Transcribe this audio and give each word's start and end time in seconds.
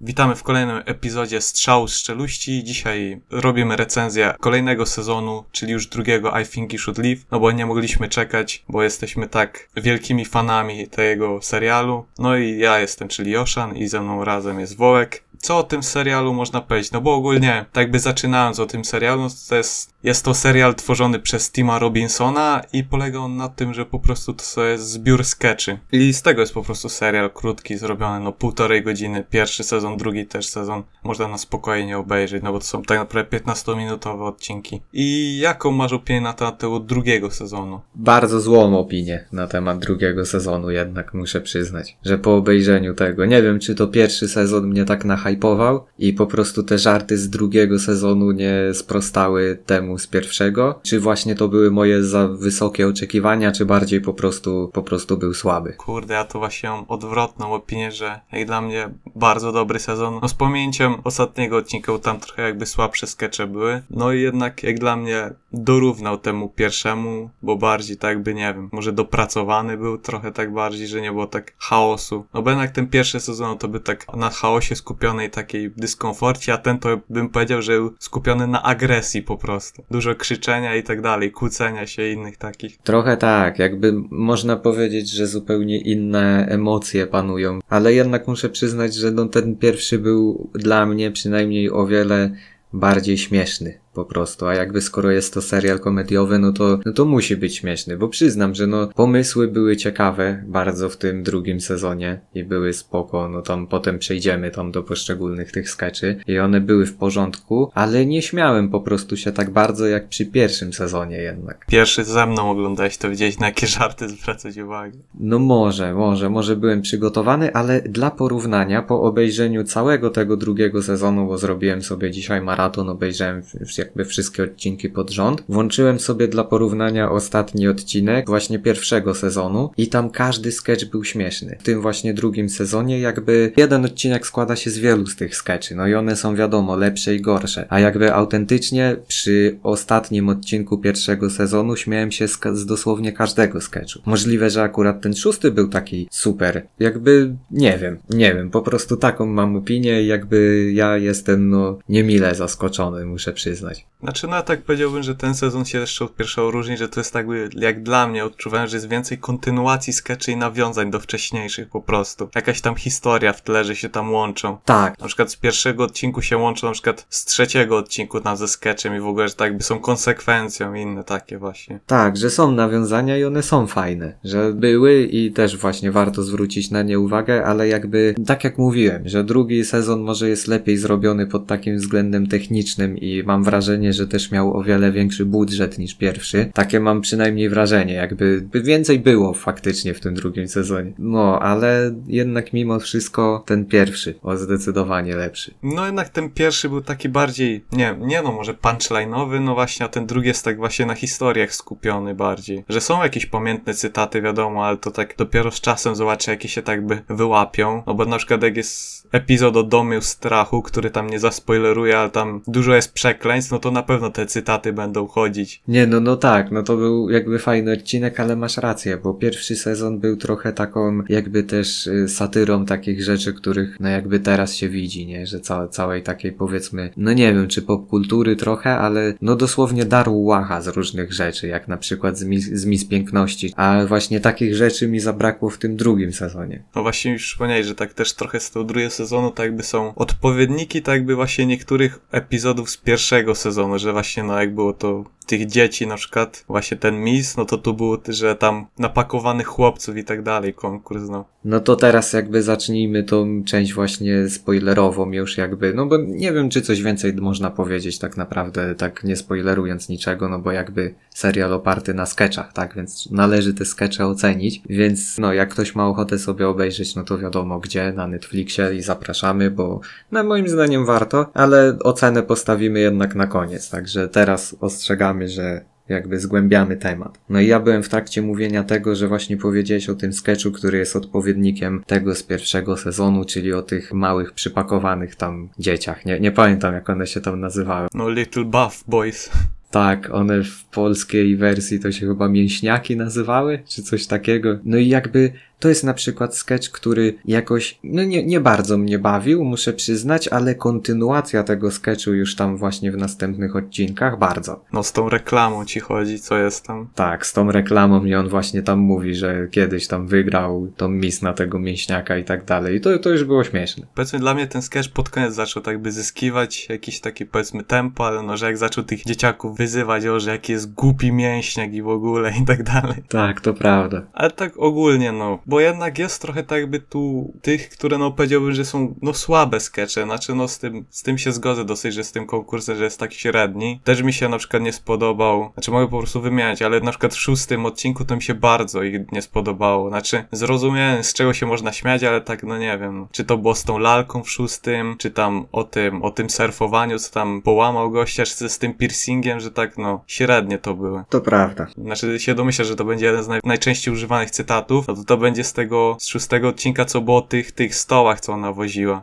Witamy 0.00 0.36
w 0.36 0.42
kolejnym 0.42 0.82
epizodzie 0.86 1.40
Strzału 1.40 1.88
z 1.88 2.02
Czeluści. 2.02 2.64
Dzisiaj 2.64 3.20
robimy 3.30 3.76
recenzję 3.76 4.34
kolejnego 4.40 4.86
sezonu, 4.86 5.44
czyli 5.52 5.72
już 5.72 5.86
drugiego 5.86 6.38
I 6.40 6.46
Think 6.46 6.72
You 6.72 6.78
Should 6.78 6.98
Leave, 6.98 7.20
no 7.30 7.40
bo 7.40 7.52
nie 7.52 7.66
mogliśmy 7.66 8.08
czekać, 8.08 8.64
bo 8.68 8.82
jesteśmy 8.82 9.28
tak 9.28 9.68
wielkimi 9.76 10.24
fanami 10.24 10.88
tego 10.88 11.42
serialu. 11.42 12.06
No 12.18 12.36
i 12.36 12.58
ja 12.58 12.78
jestem, 12.78 13.08
czyli 13.08 13.30
Joszan 13.30 13.76
i 13.76 13.88
ze 13.88 14.00
mną 14.00 14.24
razem 14.24 14.60
jest 14.60 14.76
Wołek 14.76 15.22
co 15.40 15.58
o 15.58 15.62
tym 15.62 15.82
serialu 15.82 16.34
można 16.34 16.60
powiedzieć? 16.60 16.92
No 16.92 17.00
bo 17.00 17.14
ogólnie, 17.14 17.66
tak 17.72 17.90
by 17.90 17.98
zaczynając 17.98 18.60
o 18.60 18.66
tym 18.66 18.84
serialu, 18.84 19.22
no 19.22 19.28
to 19.48 19.56
jest, 19.56 19.94
jest 20.02 20.24
to 20.24 20.34
serial 20.34 20.74
tworzony 20.74 21.18
przez 21.18 21.52
Tima 21.52 21.78
Robinsona 21.78 22.62
i 22.72 22.84
polega 22.84 23.18
on 23.18 23.36
na 23.36 23.48
tym, 23.48 23.74
że 23.74 23.86
po 23.86 23.98
prostu 23.98 24.34
to 24.54 24.64
jest 24.64 24.90
zbiór 24.90 25.24
sketchy. 25.24 25.78
I 25.92 26.12
z 26.12 26.22
tego 26.22 26.40
jest 26.40 26.54
po 26.54 26.62
prostu 26.62 26.88
serial 26.88 27.30
krótki, 27.30 27.78
zrobiony 27.78 28.20
no 28.24 28.32
półtorej 28.32 28.82
godziny, 28.82 29.24
pierwszy 29.30 29.64
sezon, 29.64 29.96
drugi 29.96 30.26
też 30.26 30.48
sezon. 30.48 30.82
Można 31.04 31.28
na 31.28 31.38
spokojnie 31.38 31.98
obejrzeć, 31.98 32.42
no 32.42 32.52
bo 32.52 32.58
to 32.58 32.64
są 32.64 32.82
tak 32.82 32.98
naprawdę 32.98 33.38
15-minutowe 33.38 34.22
odcinki. 34.22 34.80
I 34.92 35.38
jaką 35.38 35.70
masz 35.70 35.92
opinię 35.92 36.20
na 36.20 36.32
temat 36.32 36.58
tego 36.58 36.80
drugiego 36.80 37.30
sezonu? 37.30 37.80
Bardzo 37.94 38.40
złą 38.40 38.78
opinię 38.78 39.24
na 39.32 39.46
temat 39.46 39.78
drugiego 39.78 40.26
sezonu 40.26 40.70
jednak 40.70 41.14
muszę 41.14 41.40
przyznać, 41.40 41.96
że 42.04 42.18
po 42.18 42.36
obejrzeniu 42.36 42.94
tego, 42.94 43.24
nie 43.24 43.42
wiem 43.42 43.58
czy 43.58 43.74
to 43.74 43.86
pierwszy 43.86 44.28
sezon 44.28 44.66
mnie 44.66 44.84
tak 44.84 45.04
na 45.04 45.16
hypował 45.30 45.84
i 45.98 46.12
po 46.12 46.26
prostu 46.26 46.62
te 46.62 46.78
żarty 46.78 47.18
z 47.18 47.30
drugiego 47.30 47.78
sezonu 47.78 48.32
nie 48.32 48.54
sprostały 48.74 49.62
temu 49.66 49.98
z 49.98 50.06
pierwszego? 50.06 50.80
Czy 50.82 51.00
właśnie 51.00 51.34
to 51.34 51.48
były 51.48 51.70
moje 51.70 52.04
za 52.04 52.28
wysokie 52.28 52.88
oczekiwania, 52.88 53.52
czy 53.52 53.66
bardziej 53.66 54.00
po 54.00 54.14
prostu, 54.14 54.70
po 54.72 54.82
prostu 54.82 55.16
był 55.16 55.34
słaby? 55.34 55.72
Kurde, 55.72 56.14
ja 56.14 56.24
to 56.24 56.38
właśnie 56.38 56.68
mam 56.68 56.84
odwrotną 56.88 57.54
opinię, 57.54 57.92
że 57.92 58.20
jak 58.32 58.46
dla 58.46 58.60
mnie 58.60 58.90
bardzo 59.16 59.52
dobry 59.52 59.78
sezon. 59.78 60.18
No 60.22 60.28
z 60.28 60.34
pominięciem 60.34 60.94
ostatniego 61.04 61.56
odcinka, 61.56 61.92
bo 61.92 61.98
tam 61.98 62.20
trochę 62.20 62.42
jakby 62.42 62.66
słabsze 62.66 63.06
skecze 63.06 63.46
były. 63.46 63.82
No 63.90 64.12
i 64.12 64.20
jednak 64.20 64.62
jak 64.62 64.78
dla 64.78 64.96
mnie 64.96 65.30
dorównał 65.52 66.18
temu 66.18 66.48
pierwszemu, 66.48 67.30
bo 67.42 67.56
bardziej 67.56 67.96
tak 67.96 68.08
jakby, 68.10 68.34
nie 68.34 68.54
wiem, 68.54 68.68
może 68.72 68.92
dopracowany 68.92 69.76
był 69.76 69.98
trochę 69.98 70.32
tak 70.32 70.52
bardziej, 70.52 70.88
że 70.88 71.00
nie 71.00 71.12
było 71.12 71.26
tak 71.26 71.52
chaosu. 71.58 72.24
No 72.34 72.42
bo 72.42 72.50
jednak 72.50 72.70
ten 72.70 72.86
pierwszy 72.86 73.20
sezon 73.20 73.48
no 73.48 73.56
to 73.56 73.68
by 73.68 73.80
tak 73.80 74.06
na 74.16 74.30
chaosie 74.30 74.76
skupiony 74.76 75.17
i 75.24 75.30
takiej 75.30 75.70
dyskomforcie, 75.76 76.52
a 76.52 76.58
ten 76.58 76.78
to 76.78 77.00
bym 77.10 77.28
powiedział, 77.28 77.62
że 77.62 77.72
był 77.72 77.94
skupiony 77.98 78.46
na 78.46 78.62
agresji 78.62 79.22
po 79.22 79.36
prostu. 79.36 79.84
Dużo 79.90 80.14
krzyczenia 80.14 80.76
i 80.76 80.82
tak 80.82 81.00
dalej, 81.00 81.32
kłócenia 81.32 81.86
się 81.86 82.08
i 82.08 82.12
innych 82.12 82.36
takich. 82.36 82.78
Trochę 82.78 83.16
tak, 83.16 83.58
jakby 83.58 83.92
można 84.10 84.56
powiedzieć, 84.56 85.10
że 85.10 85.26
zupełnie 85.26 85.78
inne 85.78 86.46
emocje 86.48 87.06
panują, 87.06 87.58
ale 87.68 87.94
jednak 87.94 88.28
muszę 88.28 88.48
przyznać, 88.48 88.94
że 88.94 89.10
no 89.10 89.26
ten 89.26 89.56
pierwszy 89.56 89.98
był 89.98 90.50
dla 90.54 90.86
mnie 90.86 91.10
przynajmniej 91.10 91.70
o 91.70 91.86
wiele 91.86 92.30
bardziej 92.72 93.18
śmieszny 93.18 93.78
po 93.94 94.04
prostu, 94.04 94.46
a 94.46 94.54
jakby 94.54 94.80
skoro 94.80 95.10
jest 95.10 95.34
to 95.34 95.42
serial 95.42 95.80
komediowy, 95.80 96.38
no 96.38 96.52
to, 96.52 96.78
no 96.86 96.92
to 96.92 97.04
musi 97.04 97.36
być 97.36 97.56
śmieszny, 97.56 97.96
bo 97.96 98.08
przyznam, 98.08 98.54
że 98.54 98.66
no 98.66 98.86
pomysły 98.86 99.48
były 99.48 99.76
ciekawe 99.76 100.44
bardzo 100.46 100.88
w 100.88 100.96
tym 100.96 101.22
drugim 101.22 101.60
sezonie 101.60 102.20
i 102.34 102.44
były 102.44 102.72
spoko, 102.72 103.28
no 103.28 103.42
tam 103.42 103.66
potem 103.66 103.98
przejdziemy 103.98 104.50
tam 104.50 104.72
do 104.72 104.82
poszczególnych 104.82 105.52
tych 105.52 105.70
skeczy 105.70 106.16
i 106.26 106.38
one 106.38 106.60
były 106.60 106.86
w 106.86 106.96
porządku, 106.96 107.70
ale 107.74 108.06
nie 108.06 108.22
śmiałem 108.22 108.68
po 108.68 108.80
prostu 108.80 109.16
się 109.16 109.32
tak 109.32 109.50
bardzo 109.50 109.86
jak 109.86 110.08
przy 110.08 110.26
pierwszym 110.26 110.72
sezonie 110.72 111.16
jednak. 111.16 111.66
Pierwszy 111.68 112.04
ze 112.04 112.26
mną 112.26 112.50
oglądałeś, 112.50 112.96
to 112.96 113.10
widzieć 113.10 113.38
na 113.38 113.46
jakie 113.46 113.66
żarty 113.66 114.08
zwracać 114.08 114.58
uwagę. 114.58 114.98
No 115.20 115.38
może, 115.38 115.94
może, 115.94 116.30
może 116.30 116.56
byłem 116.56 116.82
przygotowany, 116.82 117.52
ale 117.52 117.80
dla 117.80 118.10
porównania 118.10 118.82
po 118.82 119.02
obejrzeniu 119.02 119.64
całego 119.64 120.10
tego 120.10 120.36
drugiego 120.36 120.82
sezonu, 120.82 121.26
bo 121.26 121.38
zrobiłem 121.38 121.82
sobie 121.82 122.10
dzisiaj 122.10 122.40
maraton, 122.40 122.88
obejrzałem 122.88 123.42
jakby 123.88 124.04
wszystkie 124.04 124.42
odcinki 124.42 124.88
pod 124.88 125.10
rząd. 125.10 125.42
Włączyłem 125.48 125.98
sobie 125.98 126.28
dla 126.28 126.44
porównania 126.44 127.10
ostatni 127.10 127.68
odcinek 127.68 128.26
właśnie 128.26 128.58
pierwszego 128.58 129.14
sezonu 129.14 129.70
i 129.76 129.88
tam 129.88 130.10
każdy 130.10 130.52
sketch 130.52 130.84
był 130.84 131.04
śmieszny. 131.04 131.56
W 131.60 131.62
tym 131.62 131.80
właśnie 131.80 132.14
drugim 132.14 132.48
sezonie 132.48 133.00
jakby 133.00 133.52
jeden 133.56 133.84
odcinek 133.84 134.26
składa 134.26 134.56
się 134.56 134.70
z 134.70 134.78
wielu 134.78 135.06
z 135.06 135.16
tych 135.16 135.36
sketchy, 135.36 135.74
no 135.74 135.86
i 135.86 135.94
one 135.94 136.16
są 136.16 136.36
wiadomo 136.36 136.76
lepsze 136.76 137.14
i 137.14 137.20
gorsze, 137.20 137.66
a 137.68 137.80
jakby 137.80 138.14
autentycznie 138.14 138.96
przy 139.08 139.58
ostatnim 139.62 140.28
odcinku 140.28 140.78
pierwszego 140.78 141.30
sezonu 141.30 141.76
śmiałem 141.76 142.12
się 142.12 142.28
z, 142.28 142.38
z 142.52 142.66
dosłownie 142.66 143.12
każdego 143.12 143.60
sketchu. 143.60 144.00
Możliwe, 144.06 144.50
że 144.50 144.62
akurat 144.62 145.02
ten 145.02 145.14
szósty 145.14 145.50
był 145.50 145.68
taki 145.68 146.08
super. 146.10 146.66
Jakby 146.78 147.36
nie 147.50 147.78
wiem, 147.78 147.98
nie 148.10 148.34
wiem, 148.34 148.50
po 148.50 148.62
prostu 148.62 148.96
taką 148.96 149.26
mam 149.26 149.56
opinię 149.56 150.02
i 150.02 150.06
jakby 150.06 150.70
ja 150.74 150.96
jestem 150.96 151.50
no 151.50 151.78
niemile 151.88 152.34
zaskoczony, 152.34 153.06
muszę 153.06 153.32
przyznać. 153.32 153.67
Znaczy, 154.02 154.28
no 154.28 154.42
tak 154.42 154.62
powiedziałbym, 154.62 155.02
że 155.02 155.14
ten 155.14 155.34
sezon 155.34 155.64
się 155.64 155.78
jeszcze 155.78 156.04
od 156.04 156.16
pierwszego 156.16 156.50
różni, 156.50 156.76
że 156.76 156.88
to 156.88 157.00
jest 157.00 157.12
tak 157.12 157.26
jak 157.56 157.82
dla 157.82 158.08
mnie, 158.08 158.24
odczuwałem, 158.24 158.68
że 158.68 158.76
jest 158.76 158.88
więcej 158.88 159.18
kontynuacji 159.18 159.92
skeczy 159.92 160.32
i 160.32 160.36
nawiązań 160.36 160.90
do 160.90 161.00
wcześniejszych 161.00 161.68
po 161.68 161.82
prostu. 161.82 162.28
Jakaś 162.34 162.60
tam 162.60 162.74
historia 162.74 163.32
w 163.32 163.42
tle, 163.42 163.64
że 163.64 163.76
się 163.76 163.88
tam 163.88 164.12
łączą. 164.12 164.58
Tak. 164.64 164.98
Na 164.98 165.06
przykład 165.06 165.32
z 165.32 165.36
pierwszego 165.36 165.84
odcinku 165.84 166.22
się 166.22 166.36
łączą, 166.36 166.66
na 166.66 166.72
przykład 166.72 167.06
z 167.10 167.24
trzeciego 167.24 167.76
odcinku 167.76 168.20
tam 168.20 168.36
ze 168.36 168.48
sketchem 168.48 168.96
i 168.96 169.00
w 169.00 169.06
ogóle, 169.06 169.28
że 169.28 169.34
tak 169.34 169.56
by 169.56 169.62
są 169.62 169.80
konsekwencją 169.80 170.74
i 170.74 170.80
inne 170.80 171.04
takie 171.04 171.38
właśnie. 171.38 171.80
Tak, 171.86 172.16
że 172.16 172.30
są 172.30 172.52
nawiązania 172.52 173.18
i 173.18 173.24
one 173.24 173.42
są 173.42 173.66
fajne, 173.66 174.18
że 174.24 174.52
były 174.52 175.02
i 175.02 175.32
też 175.32 175.56
właśnie 175.56 175.92
warto 175.92 176.22
zwrócić 176.22 176.70
na 176.70 176.82
nie 176.82 176.98
uwagę, 176.98 177.44
ale 177.44 177.68
jakby, 177.68 178.14
tak 178.26 178.44
jak 178.44 178.58
mówiłem, 178.58 179.08
że 179.08 179.24
drugi 179.24 179.64
sezon 179.64 180.00
może 180.00 180.28
jest 180.28 180.48
lepiej 180.48 180.76
zrobiony 180.76 181.26
pod 181.26 181.46
takim 181.46 181.76
względem 181.76 182.26
technicznym 182.26 182.98
i 182.98 183.22
mam 183.26 183.44
wrażenie, 183.44 183.57
wrażenie, 183.58 183.92
że 183.92 184.06
też 184.06 184.30
miał 184.30 184.56
o 184.56 184.62
wiele 184.62 184.92
większy 184.92 185.26
budżet 185.26 185.78
niż 185.78 185.94
pierwszy. 185.94 186.50
Takie 186.54 186.80
mam 186.80 187.00
przynajmniej 187.00 187.48
wrażenie, 187.48 187.94
jakby 187.94 188.48
więcej 188.54 188.98
było 188.98 189.34
faktycznie 189.34 189.94
w 189.94 190.00
tym 190.00 190.14
drugim 190.14 190.48
sezonie. 190.48 190.92
No, 190.98 191.40
ale 191.40 191.94
jednak 192.06 192.52
mimo 192.52 192.80
wszystko 192.80 193.42
ten 193.46 193.64
pierwszy 193.64 194.18
o 194.22 194.36
zdecydowanie 194.36 195.16
lepszy. 195.16 195.54
No 195.62 195.86
jednak 195.86 196.08
ten 196.08 196.30
pierwszy 196.30 196.68
był 196.68 196.80
taki 196.80 197.08
bardziej, 197.08 197.64
nie, 197.72 197.96
nie 198.00 198.22
no 198.22 198.32
może 198.32 198.54
punchline'owy, 198.54 199.40
no 199.40 199.54
właśnie, 199.54 199.86
a 199.86 199.88
ten 199.88 200.06
drugi 200.06 200.28
jest 200.28 200.44
tak 200.44 200.56
właśnie 200.56 200.86
na 200.86 200.94
historiach 200.94 201.54
skupiony 201.54 202.14
bardziej. 202.14 202.64
Że 202.68 202.80
są 202.80 203.02
jakieś 203.02 203.26
pamiętne 203.26 203.74
cytaty, 203.74 204.22
wiadomo, 204.22 204.66
ale 204.66 204.76
to 204.76 204.90
tak 204.90 205.14
dopiero 205.16 205.50
z 205.50 205.60
czasem 205.60 205.96
zobaczę, 205.96 206.30
jakie 206.30 206.48
się 206.48 206.62
tak 206.62 206.86
by 206.86 207.02
wyłapią. 207.08 207.82
No 207.86 207.94
bo 207.94 208.04
na 208.04 208.16
przykład 208.16 208.42
jak 208.42 208.56
jest 208.56 209.08
epizod 209.12 209.56
o 209.56 209.62
Domu 209.62 210.00
Strachu, 210.00 210.62
który 210.62 210.90
tam 210.90 211.10
nie 211.10 211.18
zaspoileruje, 211.18 211.98
ale 211.98 212.10
tam 212.10 212.42
dużo 212.46 212.74
jest 212.74 212.92
przekleństw, 212.92 213.47
no 213.50 213.58
no 213.58 213.62
to 213.62 213.70
na 213.70 213.82
pewno 213.82 214.10
te 214.10 214.26
cytaty 214.26 214.72
będą 214.72 215.06
chodzić. 215.06 215.62
Nie, 215.68 215.86
no 215.86 216.00
no 216.00 216.16
tak, 216.16 216.50
no 216.50 216.62
to 216.62 216.76
był 216.76 217.10
jakby 217.10 217.38
fajny 217.38 217.72
odcinek, 217.72 218.20
ale 218.20 218.36
masz 218.36 218.56
rację, 218.56 218.96
bo 218.96 219.14
pierwszy 219.14 219.56
sezon 219.56 219.98
był 219.98 220.16
trochę 220.16 220.52
taką 220.52 221.02
jakby 221.08 221.42
też 221.42 221.86
y, 221.86 222.08
satyrą 222.08 222.64
takich 222.64 223.04
rzeczy, 223.04 223.32
których 223.32 223.76
no 223.80 223.88
jakby 223.88 224.20
teraz 224.20 224.54
się 224.54 224.68
widzi, 224.68 225.06
nie, 225.06 225.26
że 225.26 225.40
ca 225.40 225.68
całej 225.68 226.02
takiej 226.02 226.32
powiedzmy, 226.32 226.90
no 226.96 227.12
nie 227.12 227.34
wiem, 227.34 227.48
czy 227.48 227.62
popkultury 227.62 228.36
trochę, 228.36 228.78
ale 228.78 229.14
no 229.22 229.36
dosłownie 229.36 229.84
darł 229.84 230.22
łacha 230.22 230.60
z 230.60 230.68
różnych 230.68 231.12
rzeczy, 231.12 231.46
jak 231.46 231.68
na 231.68 231.76
przykład 231.76 232.18
z 232.18 232.24
mis, 232.24 232.44
z 232.44 232.64
mis 232.64 232.84
piękności, 232.84 233.52
a 233.56 233.86
właśnie 233.88 234.20
takich 234.20 234.54
rzeczy 234.54 234.88
mi 234.88 235.00
zabrakło 235.00 235.50
w 235.50 235.58
tym 235.58 235.76
drugim 235.76 236.12
sezonie. 236.12 236.62
No 236.76 236.82
właśnie 236.82 237.12
już 237.12 237.32
wspomniałeś, 237.32 237.66
że 237.66 237.74
tak 237.74 237.94
też 237.94 238.12
trochę 238.12 238.40
z 238.40 238.50
tego 238.50 238.64
drugiego 238.64 238.90
sezonu 238.90 239.30
tak 239.30 239.46
jakby 239.46 239.62
są 239.62 239.94
odpowiedniki 239.94 240.82
tak 240.82 240.94
jakby 240.94 241.14
właśnie 241.14 241.46
niektórych 241.46 241.98
epizodów 242.10 242.70
z 242.70 242.76
pierwszego 242.76 243.34
sezonu 243.38 243.78
że 243.78 243.92
właśnie 243.92 244.22
no 244.22 244.40
jak 244.40 244.54
było 244.54 244.72
to 244.72 245.04
tych 245.26 245.46
dzieci 245.46 245.86
na 245.86 245.96
przykład, 245.96 246.44
właśnie 246.48 246.76
ten 246.76 247.04
mis, 247.04 247.36
no 247.36 247.44
to 247.44 247.58
tu 247.58 247.74
było, 247.74 247.98
że 248.08 248.36
tam 248.36 248.66
napakowanych 248.78 249.46
chłopców 249.46 249.96
i 249.96 250.04
tak 250.04 250.22
dalej 250.22 250.54
konkurs, 250.54 251.02
no. 251.08 251.24
No 251.48 251.60
to 251.60 251.76
teraz 251.76 252.12
jakby 252.12 252.42
zacznijmy 252.42 253.04
tą 253.04 253.44
część 253.44 253.74
właśnie 253.74 254.28
spoilerową 254.28 255.12
już 255.12 255.36
jakby, 255.36 255.74
no 255.74 255.86
bo 255.86 255.96
nie 255.96 256.32
wiem 256.32 256.50
czy 256.50 256.62
coś 256.62 256.82
więcej 256.82 257.12
można 257.14 257.50
powiedzieć 257.50 257.98
tak 257.98 258.16
naprawdę, 258.16 258.74
tak 258.74 259.04
nie 259.04 259.16
spoilerując 259.16 259.88
niczego, 259.88 260.28
no 260.28 260.38
bo 260.38 260.52
jakby 260.52 260.94
serial 261.14 261.52
oparty 261.52 261.94
na 261.94 262.06
sketchach, 262.06 262.52
tak, 262.52 262.74
więc 262.74 263.10
należy 263.10 263.54
te 263.54 263.64
skecze 263.64 264.06
ocenić, 264.06 264.62
więc 264.68 265.18
no 265.18 265.32
jak 265.32 265.48
ktoś 265.48 265.74
ma 265.74 265.88
ochotę 265.88 266.18
sobie 266.18 266.48
obejrzeć, 266.48 266.94
no 266.94 267.04
to 267.04 267.18
wiadomo 267.18 267.60
gdzie, 267.60 267.92
na 267.92 268.06
Netflixie 268.06 268.74
i 268.74 268.82
zapraszamy, 268.82 269.50
bo 269.50 269.80
no 270.12 270.24
moim 270.24 270.48
zdaniem 270.48 270.86
warto, 270.86 271.30
ale 271.34 271.78
ocenę 271.78 272.22
postawimy 272.22 272.80
jednak 272.80 273.14
na 273.14 273.26
koniec, 273.26 273.70
także 273.70 274.08
teraz 274.08 274.56
ostrzegamy 274.60 275.28
że 275.28 275.64
jakby 275.88 276.20
zgłębiamy 276.20 276.76
temat. 276.76 277.18
No 277.28 277.40
i 277.40 277.46
ja 277.46 277.60
byłem 277.60 277.82
w 277.82 277.88
trakcie 277.88 278.22
mówienia 278.22 278.64
tego, 278.64 278.94
że 278.94 279.08
właśnie 279.08 279.36
powiedziałeś 279.36 279.88
o 279.88 279.94
tym 279.94 280.12
sketchu, 280.12 280.50
który 280.50 280.78
jest 280.78 280.96
odpowiednikiem 280.96 281.82
tego 281.86 282.14
z 282.14 282.22
pierwszego 282.22 282.76
sezonu, 282.76 283.24
czyli 283.24 283.52
o 283.52 283.62
tych 283.62 283.92
małych, 283.92 284.32
przypakowanych 284.32 285.16
tam 285.16 285.48
dzieciach. 285.58 286.06
Nie, 286.06 286.20
nie 286.20 286.32
pamiętam, 286.32 286.74
jak 286.74 286.90
one 286.90 287.06
się 287.06 287.20
tam 287.20 287.40
nazywały. 287.40 287.88
No, 287.94 288.10
Little 288.10 288.44
Buff 288.44 288.84
Boys. 288.88 289.30
Tak, 289.70 290.10
one 290.10 290.44
w 290.44 290.64
polskiej 290.64 291.36
wersji 291.36 291.80
to 291.80 291.92
się 291.92 292.06
chyba 292.06 292.28
mięśniaki 292.28 292.96
nazywały, 292.96 293.62
czy 293.68 293.82
coś 293.82 294.06
takiego. 294.06 294.58
No 294.64 294.76
i 294.76 294.88
jakby 294.88 295.32
To 295.58 295.68
jest 295.68 295.84
na 295.84 295.94
przykład 295.94 296.36
sketch, 296.36 296.70
który 296.70 297.18
jakoś, 297.24 297.78
no 297.84 298.04
nie, 298.04 298.26
nie 298.26 298.40
bardzo 298.40 298.78
mnie 298.78 298.98
bawił, 298.98 299.44
muszę 299.44 299.72
przyznać, 299.72 300.28
ale 300.28 300.54
kontynuacja 300.54 301.42
tego 301.42 301.70
sketchu 301.70 302.12
już 302.12 302.36
tam 302.36 302.56
właśnie 302.56 302.92
w 302.92 302.96
następnych 302.96 303.56
odcinkach 303.56 304.18
bardzo. 304.18 304.64
No 304.72 304.82
z 304.82 304.92
tą 304.92 305.08
reklamą 305.08 305.64
ci 305.64 305.80
chodzi, 305.80 306.20
co 306.20 306.38
jest 306.38 306.64
tam. 306.64 306.88
Tak, 306.94 307.26
z 307.26 307.32
tą 307.32 307.52
reklamą 307.52 308.04
i 308.04 308.14
on 308.14 308.28
właśnie 308.28 308.62
tam 308.62 308.78
mówi, 308.78 309.14
że 309.14 309.48
kiedyś 309.50 309.86
tam 309.86 310.06
wygrał 310.06 310.72
tą 310.76 310.88
mis 310.88 311.22
na 311.22 311.32
tego 311.32 311.58
mięśniaka 311.58 312.16
i 312.16 312.24
tak 312.24 312.44
dalej. 312.44 312.76
I 312.76 312.80
to, 312.80 312.98
to 312.98 313.10
już 313.10 313.24
było 313.24 313.44
śmieszne. 313.44 313.86
Powiedzmy, 313.94 314.18
dla 314.18 314.34
mnie 314.34 314.46
ten 314.46 314.62
sketch 314.62 314.92
pod 314.92 315.10
koniec 315.10 315.34
zaczął 315.34 315.62
tak 315.62 315.82
by 315.82 315.92
zyskiwać 315.92 316.68
jakiś 316.68 317.00
taki, 317.00 317.26
powiedzmy, 317.26 317.64
tempo, 317.64 318.06
ale 318.06 318.22
no, 318.22 318.36
że 318.36 318.46
jak 318.46 318.58
zaczął 318.58 318.84
tych 318.84 319.04
dzieciaków 319.04 319.56
wyzywać, 319.56 320.06
o, 320.06 320.20
że 320.20 320.30
jaki 320.30 320.52
jest 320.52 320.74
głupi 320.74 321.12
mięśniak 321.12 321.74
i 321.74 321.82
w 321.82 321.88
ogóle 321.88 322.32
i 322.42 322.44
tak 322.44 322.62
dalej. 322.62 323.02
Tak, 323.08 323.40
to 323.40 323.54
prawda. 323.54 324.02
Ale 324.12 324.30
tak 324.30 324.52
ogólnie, 324.56 325.12
no, 325.12 325.38
bo 325.48 325.60
jednak 325.60 325.98
jest 325.98 326.22
trochę 326.22 326.42
tak 326.42 326.60
jakby 326.60 326.80
tu 326.80 327.32
tych, 327.42 327.68
które 327.68 327.98
no 327.98 328.12
powiedziałbym, 328.12 328.54
że 328.54 328.64
są 328.64 328.94
no 329.02 329.14
słabe 329.14 329.60
skecze, 329.60 330.04
znaczy 330.04 330.34
no 330.34 330.48
z 330.48 330.58
tym, 330.58 330.84
z 330.90 331.02
tym 331.02 331.18
się 331.18 331.32
zgodzę 331.32 331.64
dosyć, 331.64 331.94
że 331.94 332.04
z 332.04 332.12
tym 332.12 332.26
konkursem, 332.26 332.76
że 332.76 332.84
jest 332.84 333.00
taki 333.00 333.18
średni. 333.18 333.80
Też 333.84 334.02
mi 334.02 334.12
się 334.12 334.28
na 334.28 334.38
przykład 334.38 334.62
nie 334.62 334.72
spodobał, 334.72 335.50
znaczy 335.54 335.70
mogę 335.70 335.88
po 335.88 335.98
prostu 335.98 336.20
wymieniać, 336.20 336.62
ale 336.62 336.80
na 336.80 336.90
przykład 336.90 337.14
w 337.14 337.20
szóstym 337.20 337.66
odcinku 337.66 338.04
to 338.04 338.16
mi 338.16 338.22
się 338.22 338.34
bardzo 338.34 338.82
ich 338.82 339.12
nie 339.12 339.22
spodobało. 339.22 339.88
Znaczy 339.88 340.24
zrozumiałem 340.32 341.04
z 341.04 341.12
czego 341.12 341.34
się 341.34 341.46
można 341.46 341.72
śmiać, 341.72 342.04
ale 342.04 342.20
tak 342.20 342.42
no 342.42 342.58
nie 342.58 342.78
wiem, 342.78 343.06
czy 343.12 343.24
to 343.24 343.38
było 343.38 343.54
z 343.54 343.64
tą 343.64 343.78
lalką 343.78 344.22
w 344.22 344.30
szóstym, 344.30 344.96
czy 344.98 345.10
tam 345.10 345.46
o 345.52 345.64
tym, 345.64 346.02
o 346.02 346.10
tym 346.10 346.30
surfowaniu, 346.30 346.98
co 346.98 347.12
tam 347.12 347.42
połamał 347.42 347.90
gościa, 347.90 348.24
czy 348.24 348.48
z 348.48 348.58
tym 348.58 348.74
piercingiem, 348.74 349.40
że 349.40 349.50
tak 349.50 349.78
no 349.78 350.04
średnie 350.06 350.58
to 350.58 350.74
były. 350.74 351.04
To 351.08 351.20
prawda. 351.20 351.66
Znaczy 351.76 352.20
się 352.20 352.34
domyślę, 352.34 352.64
że 352.64 352.76
to 352.76 352.84
będzie 352.84 353.06
jeden 353.06 353.22
z 353.22 353.28
naj 353.28 353.40
najczęściej 353.44 353.94
używanych 353.94 354.30
cytatów, 354.30 354.88
no 354.88 354.94
to 354.94 355.04
to 355.04 355.16
będzie 355.16 355.37
z 355.44 355.52
tego, 355.52 355.96
z 356.00 356.06
szóstego 356.06 356.48
odcinka, 356.48 356.84
co 356.84 357.00
było 357.00 357.16
o 357.16 357.22
tych, 357.22 357.52
tych 357.52 357.74
stołach, 357.74 358.20
co 358.20 358.32
ona 358.32 358.52
woziła. 358.52 359.02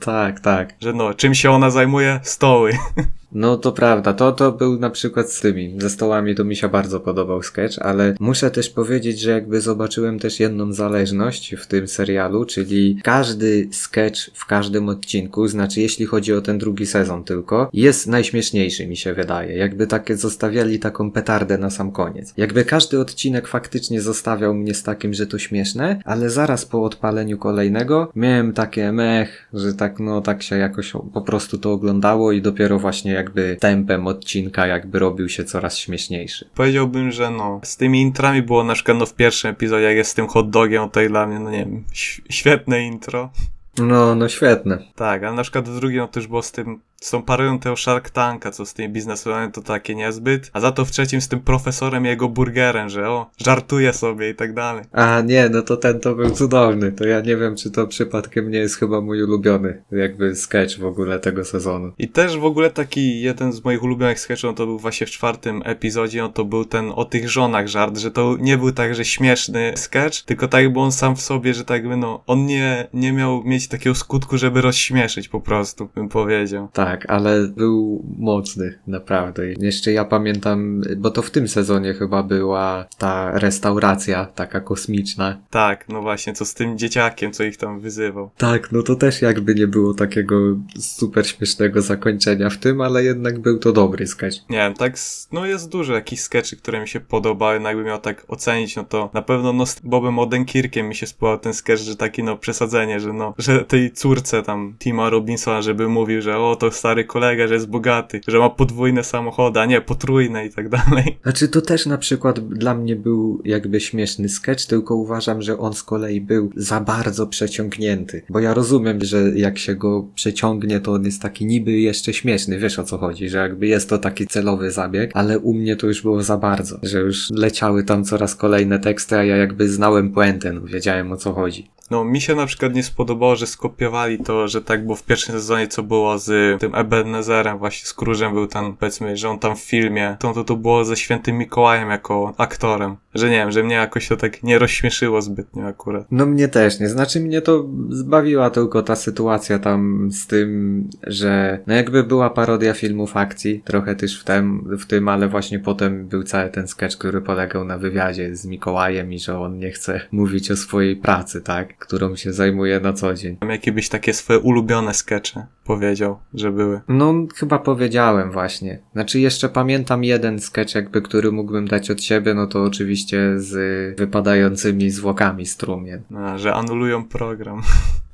Tak, 0.00 0.40
tak. 0.40 0.74
Że 0.80 0.92
no, 0.92 1.14
czym 1.14 1.34
się 1.34 1.50
ona 1.50 1.70
zajmuje? 1.70 2.20
Stoły. 2.22 2.72
No 3.32 3.56
to 3.56 3.72
prawda, 3.72 4.12
to, 4.12 4.32
to 4.32 4.52
był 4.52 4.78
na 4.78 4.90
przykład 4.90 5.32
z 5.32 5.40
tymi, 5.40 5.74
ze 5.78 5.90
stołami 5.90 6.34
to 6.34 6.44
mi 6.44 6.56
się 6.56 6.68
bardzo 6.68 7.00
podobał 7.00 7.42
sketch, 7.42 7.78
ale 7.78 8.14
muszę 8.20 8.50
też 8.50 8.70
powiedzieć, 8.70 9.20
że 9.20 9.30
jakby 9.30 9.60
zobaczyłem 9.60 10.18
też 10.18 10.40
jedną 10.40 10.72
zależność 10.72 11.54
w 11.54 11.66
tym 11.66 11.88
serialu, 11.88 12.44
czyli 12.44 12.98
każdy 13.02 13.68
sketch 13.72 14.20
w 14.34 14.46
każdym 14.46 14.88
odcinku, 14.88 15.48
znaczy 15.48 15.80
jeśli 15.80 16.06
chodzi 16.06 16.32
o 16.32 16.40
ten 16.40 16.58
drugi 16.58 16.86
sezon 16.86 17.24
tylko, 17.24 17.70
jest 17.72 18.06
najśmieszniejszy 18.06 18.86
mi 18.86 18.96
się 18.96 19.14
wydaje, 19.14 19.56
jakby 19.56 19.86
takie 19.86 20.16
zostawiali 20.16 20.78
taką 20.78 21.10
petardę 21.10 21.58
na 21.58 21.70
sam 21.70 21.92
koniec. 21.92 22.34
Jakby 22.36 22.64
każdy 22.64 23.00
odcinek 23.00 23.48
faktycznie 23.48 24.00
zostawiał 24.00 24.54
mnie 24.54 24.74
z 24.74 24.82
takim, 24.82 25.14
że 25.14 25.26
to 25.26 25.38
śmieszne, 25.38 26.00
ale 26.04 26.30
zaraz 26.30 26.66
po 26.66 26.84
odpaleniu 26.84 27.38
kolejnego 27.38 28.10
miałem 28.14 28.52
takie 28.52 28.92
mech, 28.92 29.48
że 29.54 29.74
tak 29.74 30.00
no 30.00 30.20
tak 30.20 30.42
się 30.42 30.56
jakoś 30.56 30.92
po 31.14 31.22
prostu 31.22 31.58
to 31.58 31.72
oglądało 31.72 32.32
i 32.32 32.42
dopiero 32.42 32.78
właśnie 32.78 33.19
jakby 33.20 33.56
tempem 33.60 34.06
odcinka 34.06 34.66
jakby 34.66 34.98
robił 34.98 35.28
się 35.28 35.44
coraz 35.44 35.78
śmieszniejszy. 35.78 36.48
Powiedziałbym, 36.54 37.10
że 37.10 37.30
no, 37.30 37.60
z 37.64 37.76
tymi 37.76 38.00
intrami 38.00 38.42
było 38.42 38.64
na 38.64 38.74
przykład 38.74 38.98
no 38.98 39.06
w 39.06 39.14
pierwszym 39.14 39.50
epizodzie, 39.50 39.84
jak 39.84 39.96
jest 39.96 40.10
z 40.10 40.14
tym 40.14 40.26
hot 40.26 40.50
dogiem, 40.50 40.90
to 40.90 41.00
dla 41.08 41.26
mnie, 41.26 41.38
no 41.38 41.50
nie 41.50 41.58
wiem, 41.58 41.84
świetne 42.30 42.82
intro. 42.82 43.30
No, 43.78 44.14
no 44.14 44.28
świetne. 44.28 44.78
Tak, 44.94 45.24
ale 45.24 45.36
na 45.36 45.42
przykład 45.42 45.68
w 45.68 45.80
drugim 45.80 45.98
no 45.98 46.08
to 46.08 46.20
już 46.20 46.26
było 46.26 46.42
z 46.42 46.52
tym 46.52 46.80
z 47.00 47.10
tą 47.10 47.22
parodią 47.22 47.58
tego 47.58 47.76
Shark 47.76 48.10
Tanka, 48.10 48.50
co 48.50 48.66
z 48.66 48.74
tymi 48.74 48.88
biznesmenami 48.88 49.52
to 49.52 49.62
takie 49.62 49.94
niezbyt, 49.94 50.50
a 50.52 50.60
za 50.60 50.72
to 50.72 50.84
w 50.84 50.90
trzecim 50.90 51.20
z 51.20 51.28
tym 51.28 51.40
profesorem 51.40 52.04
i 52.04 52.08
jego 52.08 52.28
burgerem, 52.28 52.88
że 52.88 53.08
o, 53.08 53.30
żartuje 53.38 53.92
sobie 53.92 54.30
i 54.30 54.34
tak 54.34 54.54
dalej. 54.54 54.84
A 54.92 55.20
nie, 55.20 55.48
no 55.48 55.62
to 55.62 55.76
ten 55.76 56.00
to 56.00 56.14
był 56.14 56.30
cudowny, 56.30 56.92
to 56.92 57.06
ja 57.06 57.20
nie 57.20 57.36
wiem, 57.36 57.56
czy 57.56 57.70
to 57.70 57.86
przypadkiem 57.86 58.50
nie 58.50 58.58
jest 58.58 58.76
chyba 58.76 59.00
mój 59.00 59.22
ulubiony, 59.22 59.82
jakby 59.92 60.36
sketch 60.36 60.78
w 60.78 60.84
ogóle 60.84 61.18
tego 61.18 61.44
sezonu. 61.44 61.92
I 61.98 62.08
też 62.08 62.38
w 62.38 62.44
ogóle 62.44 62.70
taki 62.70 63.20
jeden 63.20 63.52
z 63.52 63.64
moich 63.64 63.82
ulubionych 63.82 64.20
sketchów, 64.20 64.50
no 64.50 64.52
to 64.52 64.66
był 64.66 64.78
właśnie 64.78 65.06
w 65.06 65.10
czwartym 65.10 65.62
epizodzie, 65.64 66.22
no 66.22 66.28
to 66.28 66.44
był 66.44 66.64
ten 66.64 66.92
o 66.94 67.04
tych 67.04 67.30
żonach 67.30 67.68
żart, 67.68 67.98
że 67.98 68.10
to 68.10 68.36
nie 68.40 68.58
był 68.58 68.72
tak, 68.72 68.94
że 68.94 69.04
śmieszny 69.04 69.72
sketch, 69.76 70.22
tylko 70.22 70.48
tak 70.48 70.62
jakby 70.62 70.80
on 70.80 70.92
sam 70.92 71.16
w 71.16 71.20
sobie, 71.20 71.54
że 71.54 71.64
tak 71.64 71.76
jakby 71.76 71.96
no, 71.96 72.22
on 72.26 72.46
nie, 72.46 72.88
nie 72.94 73.12
miał 73.12 73.44
mieć 73.44 73.68
takiego 73.68 73.94
skutku, 73.94 74.38
żeby 74.38 74.60
rozśmieszyć 74.60 75.28
po 75.28 75.40
prostu, 75.40 75.88
bym 75.94 76.08
powiedział. 76.08 76.68
Tak. 76.72 76.89
Tak, 76.90 77.10
ale 77.10 77.48
był 77.48 78.04
mocny, 78.18 78.78
naprawdę. 78.86 79.42
Jeszcze 79.52 79.92
ja 79.92 80.04
pamiętam, 80.04 80.82
bo 80.96 81.10
to 81.10 81.22
w 81.22 81.30
tym 81.30 81.48
sezonie 81.48 81.94
chyba 81.94 82.22
była 82.22 82.86
ta 82.98 83.38
restauracja 83.38 84.24
taka 84.24 84.60
kosmiczna. 84.60 85.38
Tak, 85.50 85.88
no 85.88 86.02
właśnie, 86.02 86.32
co 86.32 86.44
z 86.44 86.54
tym 86.54 86.78
dzieciakiem, 86.78 87.32
co 87.32 87.44
ich 87.44 87.56
tam 87.56 87.80
wyzywał. 87.80 88.30
Tak, 88.36 88.72
no 88.72 88.82
to 88.82 88.94
też 88.94 89.22
jakby 89.22 89.54
nie 89.54 89.66
było 89.66 89.94
takiego 89.94 90.36
super 90.78 91.26
śmiesznego 91.26 91.82
zakończenia 91.82 92.50
w 92.50 92.56
tym, 92.56 92.80
ale 92.80 93.04
jednak 93.04 93.38
był 93.38 93.58
to 93.58 93.72
dobry 93.72 94.06
sketch. 94.06 94.36
Nie 94.48 94.56
wiem, 94.56 94.74
tak, 94.74 94.94
no 95.32 95.46
jest 95.46 95.68
dużo 95.68 95.94
jakichś 95.94 96.22
sketchy, 96.22 96.56
które 96.56 96.80
mi 96.80 96.88
się 96.88 97.00
podobały, 97.00 97.60
no 97.60 97.68
jakbym 97.68 97.86
miał 97.86 98.00
tak 98.00 98.24
ocenić, 98.28 98.76
no 98.76 98.84
to 98.84 99.10
na 99.14 99.22
pewno 99.22 99.52
no 99.52 99.66
z 99.66 99.80
Bobem 99.80 100.18
Odenkirkiem 100.18 100.88
mi 100.88 100.94
się 100.94 101.06
spodobał 101.06 101.38
ten 101.38 101.54
sketch, 101.54 101.82
że 101.82 101.96
taki 101.96 102.22
no 102.22 102.36
przesadzenie, 102.36 103.00
że 103.00 103.12
no, 103.12 103.34
że 103.38 103.64
tej 103.64 103.92
córce 103.92 104.42
tam 104.42 104.74
Tima 104.78 105.10
Robinsona, 105.10 105.62
żeby 105.62 105.88
mówił, 105.88 106.22
że 106.22 106.38
o, 106.38 106.56
to 106.56 106.70
stary 106.80 107.04
kolega, 107.04 107.46
że 107.46 107.54
jest 107.54 107.68
bogaty, 107.68 108.20
że 108.28 108.38
ma 108.38 108.50
podwójne 108.50 109.04
samochody, 109.04 109.60
a 109.60 109.66
nie 109.66 109.80
potrójne 109.80 110.46
i 110.46 110.50
tak 110.50 110.68
dalej. 110.68 111.18
Znaczy 111.22 111.48
to 111.48 111.60
też 111.60 111.86
na 111.86 111.98
przykład 111.98 112.48
dla 112.48 112.74
mnie 112.74 112.96
był 112.96 113.42
jakby 113.44 113.80
śmieszny 113.80 114.28
sketch, 114.28 114.66
tylko 114.66 114.94
uważam, 114.94 115.42
że 115.42 115.58
on 115.58 115.74
z 115.74 115.82
kolei 115.82 116.20
był 116.20 116.50
za 116.56 116.80
bardzo 116.80 117.26
przeciągnięty. 117.26 118.22
Bo 118.28 118.40
ja 118.40 118.54
rozumiem, 118.54 119.04
że 119.04 119.30
jak 119.34 119.58
się 119.58 119.74
go 119.74 120.06
przeciągnie, 120.14 120.80
to 120.80 120.92
on 120.92 121.04
jest 121.04 121.22
taki 121.22 121.46
niby 121.46 121.72
jeszcze 121.72 122.12
śmieszny, 122.12 122.58
wiesz 122.58 122.78
o 122.78 122.84
co 122.84 122.98
chodzi, 122.98 123.28
że 123.28 123.38
jakby 123.38 123.66
jest 123.66 123.88
to 123.88 123.98
taki 123.98 124.26
celowy 124.26 124.70
zabieg, 124.70 125.10
ale 125.14 125.38
u 125.38 125.54
mnie 125.54 125.76
to 125.76 125.86
już 125.86 126.02
było 126.02 126.22
za 126.22 126.36
bardzo, 126.36 126.78
że 126.82 127.00
już 127.00 127.30
leciały 127.30 127.84
tam 127.84 128.04
coraz 128.04 128.34
kolejne 128.34 128.78
teksty, 128.78 129.16
a 129.16 129.24
ja 129.24 129.36
jakby 129.36 129.68
znałem 129.68 130.12
puentę, 130.12 130.52
no 130.52 130.60
wiedziałem 130.60 131.12
o 131.12 131.16
co 131.16 131.32
chodzi. 131.32 131.70
No, 131.90 132.04
mi 132.04 132.20
się 132.20 132.34
na 132.34 132.46
przykład 132.46 132.74
nie 132.74 132.82
spodobało, 132.82 133.36
że 133.36 133.46
skopiowali 133.46 134.18
to, 134.18 134.48
że 134.48 134.62
tak 134.62 134.84
było 134.84 134.96
w 134.96 135.04
pierwszym 135.04 135.34
sezonie, 135.34 135.68
co 135.68 135.82
było 135.82 136.18
z 136.18 136.60
tym 136.60 136.74
Ebenezerem, 136.74 137.58
właśnie 137.58 137.86
z 137.86 137.94
Króżem 137.94 138.32
był 138.32 138.46
tam, 138.46 138.76
powiedzmy, 138.76 139.16
że 139.16 139.28
on 139.28 139.38
tam 139.38 139.56
w 139.56 139.60
filmie, 139.60 140.16
to 140.18 140.32
to, 140.32 140.44
to 140.44 140.56
było 140.56 140.84
ze 140.84 140.96
Świętym 140.96 141.38
Mikołajem 141.38 141.90
jako 141.90 142.34
aktorem. 142.38 142.96
Że 143.14 143.30
nie 143.30 143.36
wiem, 143.36 143.50
że 143.50 143.62
mnie 143.62 143.74
jakoś 143.74 144.08
to 144.08 144.16
tak 144.16 144.42
nie 144.42 144.58
rozśmieszyło 144.58 145.22
zbytnio 145.22 145.66
akurat. 145.66 146.06
No 146.10 146.26
mnie 146.26 146.48
też 146.48 146.80
nie, 146.80 146.88
znaczy 146.88 147.20
mnie 147.20 147.42
to 147.42 147.68
zbawiła 147.88 148.50
tylko 148.50 148.82
ta 148.82 148.96
sytuacja 148.96 149.58
tam 149.58 150.08
z 150.12 150.26
tym, 150.26 150.90
że 151.06 151.58
no 151.66 151.74
jakby 151.74 152.04
była 152.04 152.30
parodia 152.30 152.74
filmów 152.74 153.16
akcji, 153.16 153.62
trochę 153.64 153.96
też 153.96 154.20
w 154.20 154.24
tym, 154.24 154.76
w 154.78 154.86
tym, 154.86 155.08
ale 155.08 155.28
właśnie 155.28 155.58
potem 155.58 156.08
był 156.08 156.22
cały 156.22 156.50
ten 156.50 156.68
sketch, 156.68 156.96
który 156.96 157.20
polegał 157.20 157.64
na 157.64 157.78
wywiadzie 157.78 158.36
z 158.36 158.46
Mikołajem 158.46 159.12
i 159.12 159.18
że 159.18 159.38
on 159.38 159.58
nie 159.58 159.70
chce 159.70 160.00
mówić 160.12 160.50
o 160.50 160.56
swojej 160.56 160.96
pracy, 160.96 161.40
tak? 161.40 161.79
Którą 161.80 162.16
się 162.16 162.32
zajmuje 162.32 162.80
na 162.80 162.92
co 162.92 163.14
dzień. 163.14 163.36
Jakie 163.48 163.72
byś 163.72 163.88
takie 163.88 164.14
swoje 164.14 164.38
ulubione 164.38 164.94
skecze 164.94 165.46
powiedział, 165.64 166.18
że 166.34 166.52
były? 166.52 166.80
No, 166.88 167.14
chyba 167.36 167.58
powiedziałem 167.58 168.30
właśnie. 168.30 168.78
Znaczy, 168.92 169.20
jeszcze 169.20 169.48
pamiętam 169.48 170.04
jeden 170.04 170.40
sketch, 170.40 170.74
jakby, 170.74 171.02
który 171.02 171.32
mógłbym 171.32 171.68
dać 171.68 171.90
od 171.90 172.02
siebie, 172.02 172.34
no 172.34 172.46
to 172.46 172.62
oczywiście 172.62 173.32
z 173.36 173.98
wypadającymi 173.98 174.90
zwłokami 174.90 175.46
strumien. 175.46 176.02
A, 176.16 176.38
że 176.38 176.54
anulują 176.54 177.04
program. 177.04 177.62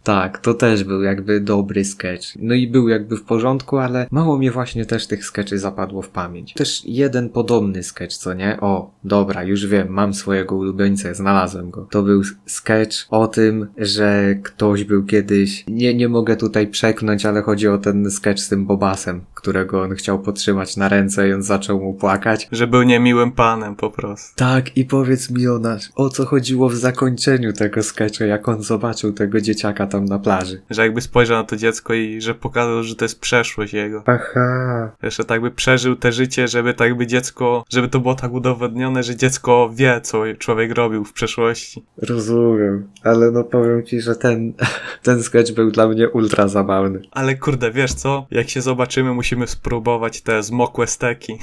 Tak, 0.06 0.38
to 0.38 0.54
też 0.54 0.84
był 0.84 1.02
jakby 1.02 1.40
dobry 1.40 1.84
sketch. 1.84 2.26
No 2.38 2.54
i 2.54 2.68
był 2.68 2.88
jakby 2.88 3.16
w 3.16 3.22
porządku, 3.22 3.78
ale 3.78 4.06
mało 4.10 4.38
mi 4.38 4.50
właśnie 4.50 4.86
też 4.86 5.06
tych 5.06 5.24
sketchy 5.24 5.58
zapadło 5.58 6.02
w 6.02 6.08
pamięć. 6.08 6.52
Też 6.52 6.82
jeden 6.84 7.28
podobny 7.28 7.82
sketch, 7.82 8.16
co 8.16 8.34
nie? 8.34 8.60
O, 8.60 8.90
dobra, 9.04 9.44
już 9.44 9.66
wiem, 9.66 9.88
mam 9.88 10.14
swojego 10.14 10.56
ulubieńca, 10.56 11.14
znalazłem 11.14 11.70
go. 11.70 11.88
To 11.90 12.02
był 12.02 12.22
sketch 12.46 12.96
o 13.10 13.28
tym, 13.28 13.66
że 13.78 14.34
ktoś 14.42 14.84
był 14.84 15.04
kiedyś, 15.04 15.64
nie, 15.68 15.94
nie 15.94 16.08
mogę 16.08 16.36
tutaj 16.36 16.66
przeknąć, 16.66 17.26
ale 17.26 17.42
chodzi 17.42 17.68
o 17.68 17.78
ten 17.78 18.10
sketch 18.10 18.42
z 18.42 18.48
tym 18.48 18.66
Bobasem, 18.66 19.20
którego 19.34 19.82
on 19.82 19.94
chciał 19.94 20.18
potrzymać 20.18 20.76
na 20.76 20.88
ręce 20.88 21.28
i 21.28 21.32
on 21.32 21.42
zaczął 21.42 21.80
mu 21.80 21.94
płakać. 21.94 22.48
Że 22.52 22.66
był 22.66 22.82
niemiłym 22.82 23.32
panem 23.32 23.76
po 23.76 23.90
prostu. 23.90 24.36
Tak, 24.36 24.76
i 24.76 24.84
powiedz 24.84 25.30
mi 25.30 25.48
ona, 25.48 25.78
o 25.94 26.10
co 26.10 26.26
chodziło 26.26 26.68
w 26.68 26.76
zakończeniu 26.76 27.52
tego 27.52 27.82
sketchu, 27.82 28.24
jak 28.24 28.48
on 28.48 28.62
zobaczył 28.62 29.12
tego 29.12 29.40
dzieciaka 29.40 29.86
tam 29.96 30.04
na 30.04 30.18
plaży. 30.18 30.62
Że 30.70 30.82
jakby 30.82 31.00
spojrzał 31.00 31.36
na 31.36 31.44
to 31.44 31.56
dziecko 31.56 31.94
i 31.94 32.20
że 32.20 32.34
pokazał, 32.34 32.82
że 32.82 32.96
to 32.96 33.04
jest 33.04 33.20
przeszłość 33.20 33.72
jego. 33.72 34.02
Aha. 34.06 34.90
Jeszcze 35.02 35.24
tak 35.24 35.40
by 35.40 35.50
przeżył 35.50 35.96
te 35.96 36.12
życie, 36.12 36.48
żeby 36.48 36.74
tak 36.74 36.96
by 36.96 37.06
dziecko, 37.06 37.64
żeby 37.70 37.88
to 37.88 38.00
było 38.00 38.14
tak 38.14 38.32
udowodnione, 38.32 39.02
że 39.02 39.16
dziecko 39.16 39.70
wie, 39.74 40.00
co 40.00 40.22
człowiek 40.38 40.74
robił 40.74 41.04
w 41.04 41.12
przeszłości. 41.12 41.84
Rozumiem, 42.02 42.88
ale 43.02 43.30
no 43.30 43.44
powiem 43.44 43.84
ci, 43.84 44.00
że 44.00 44.16
ten, 44.16 44.52
ten 45.02 45.22
sketch 45.22 45.52
był 45.52 45.70
dla 45.70 45.88
mnie 45.88 46.10
ultra 46.10 46.48
zabawny. 46.48 47.02
Ale 47.10 47.34
kurde, 47.34 47.70
wiesz 47.70 47.94
co? 47.94 48.26
Jak 48.30 48.48
się 48.48 48.60
zobaczymy, 48.60 49.14
musimy 49.14 49.46
spróbować 49.46 50.22
te 50.22 50.42
zmokłe 50.42 50.86
steki. 50.86 51.38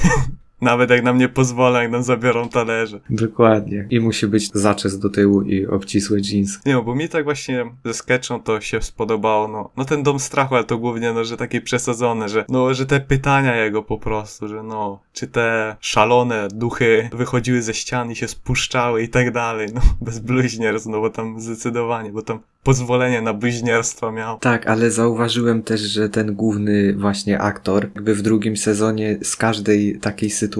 Nawet 0.63 0.89
jak 0.89 1.03
nam 1.03 1.17
nie 1.17 1.29
pozwolą, 1.29 1.81
jak 1.81 1.91
nam 1.91 2.03
zabiorą 2.03 2.49
talerze. 2.49 2.99
Dokładnie. 3.09 3.87
I 3.89 3.99
musi 3.99 4.27
być 4.27 4.49
zaczes 4.53 4.99
do 4.99 5.09
tyłu 5.09 5.41
i 5.41 5.67
obcisłe 5.67 6.19
jeansy. 6.31 6.59
Nie, 6.65 6.75
bo 6.75 6.95
mi 6.95 7.09
tak 7.09 7.23
właśnie 7.23 7.65
ze 7.85 7.93
sketchą 7.93 8.43
to 8.43 8.61
się 8.61 8.81
spodobało, 8.81 9.47
no, 9.47 9.69
no 9.77 9.85
ten 9.85 10.03
Dom 10.03 10.19
Strachu, 10.19 10.55
ale 10.55 10.63
to 10.63 10.77
głównie, 10.77 11.13
no, 11.13 11.23
że 11.23 11.37
takie 11.37 11.61
przesadzone, 11.61 12.29
że, 12.29 12.45
no, 12.49 12.73
że 12.73 12.85
te 12.85 12.99
pytania 12.99 13.55
jego 13.55 13.83
po 13.83 13.97
prostu, 13.97 14.47
że 14.47 14.63
no, 14.63 14.99
czy 15.13 15.27
te 15.27 15.75
szalone 15.79 16.47
duchy 16.53 17.09
wychodziły 17.13 17.61
ze 17.61 17.73
ścian 17.73 18.11
i 18.11 18.15
się 18.15 18.27
spuszczały 18.27 19.03
i 19.03 19.09
tak 19.09 19.31
dalej, 19.31 19.67
no, 19.73 19.81
bez 20.01 20.19
bluźnierstw, 20.19 20.87
no, 20.89 21.01
bo 21.01 21.09
tam 21.09 21.41
zdecydowanie, 21.41 22.11
bo 22.11 22.21
tam 22.21 22.39
pozwolenie 22.63 23.21
na 23.21 23.33
bluźnierstwo 23.33 24.11
miał. 24.11 24.39
Tak, 24.39 24.67
ale 24.67 24.91
zauważyłem 24.91 25.63
też, 25.63 25.81
że 25.81 26.09
ten 26.09 26.35
główny 26.35 26.93
właśnie 26.93 27.39
aktor, 27.39 27.89
jakby 27.95 28.15
w 28.15 28.21
drugim 28.21 28.57
sezonie 28.57 29.17
z 29.23 29.35
każdej 29.35 29.99
takiej 29.99 30.29
sytuacji 30.29 30.52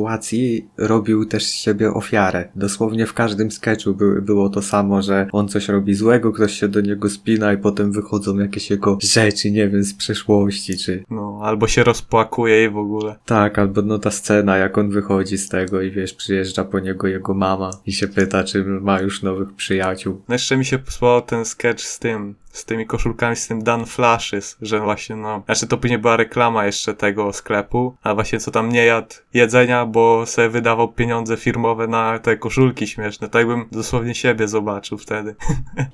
robił 0.78 1.26
też 1.26 1.44
siebie 1.44 1.94
ofiarę. 1.94 2.50
Dosłownie 2.56 3.06
w 3.06 3.14
każdym 3.14 3.52
sketchu 3.52 3.94
by, 3.94 4.22
było 4.22 4.50
to 4.50 4.62
samo, 4.62 5.02
że 5.02 5.28
on 5.32 5.48
coś 5.48 5.68
robi 5.68 5.94
złego, 5.94 6.32
ktoś 6.32 6.60
się 6.60 6.68
do 6.68 6.82
niego 6.82 7.10
spina 7.10 7.54
i 7.54 7.58
potem 7.58 7.92
wychodzą 7.92 8.38
jakieś 8.38 8.70
jego 8.70 8.98
rzeczy, 9.02 9.52
nie 9.52 9.70
wiem, 9.70 9.84
z 9.84 9.94
przeszłości, 9.94 10.78
czy... 10.78 11.04
No, 11.10 11.40
albo 11.44 11.68
się 11.68 11.84
rozpłakuje 11.84 12.66
i 12.66 12.70
w 12.70 12.78
ogóle. 12.78 13.16
Tak, 13.26 13.60
albo 13.60 13.82
no 13.82 14.00
ta 14.00 14.12
scena, 14.12 14.58
jak 14.58 14.78
on 14.78 14.90
wychodzi 14.90 15.38
z 15.38 15.50
tego 15.50 15.82
i 15.82 15.92
wiesz, 15.92 16.14
przyjeżdża 16.14 16.64
po 16.64 16.80
niego 16.80 17.08
jego 17.08 17.34
mama 17.34 17.70
i 17.86 17.94
się 17.94 18.08
pyta, 18.08 18.44
czy 18.44 18.64
ma 18.66 19.02
już 19.02 19.24
nowych 19.24 19.54
przyjaciół. 19.54 20.22
No 20.28 20.36
jeszcze 20.36 20.58
mi 20.58 20.66
się 20.66 20.80
spodobał 20.88 21.22
ten 21.22 21.46
sketch 21.46 21.84
z 21.84 22.00
tym, 22.00 22.36
z 22.54 22.66
tymi 22.66 22.86
koszulkami, 22.86 23.36
z 23.36 23.48
tym 23.48 23.64
Dan 23.64 23.86
Flashes, 23.86 24.58
że 24.62 24.80
właśnie 24.80 25.16
no, 25.16 25.44
znaczy 25.46 25.68
to 25.68 25.78
później 25.78 26.00
była 26.00 26.18
reklama 26.18 26.66
jeszcze 26.66 26.94
tego 26.94 27.34
sklepu, 27.34 27.96
a 28.04 28.14
właśnie 28.14 28.40
co 28.40 28.52
tam 28.52 28.70
nie 28.70 28.86
jadł 28.86 29.16
jedzenia, 29.34 29.86
bo 29.86 30.26
sobie 30.26 30.50
wydawał 30.50 30.94
pieniądze 30.94 31.38
firmowe 31.38 31.88
na 31.88 32.20
te 32.20 32.38
koszulki 32.38 32.88
śmieszne, 32.88 33.30
tak 33.30 33.48
bym 33.48 33.66
dosłownie 33.72 34.16
siebie 34.16 34.48
zobaczył 34.48 34.98
wtedy. 34.98 35.36